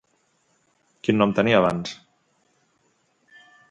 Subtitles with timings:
[1.09, 1.95] Quin nom tenia abans?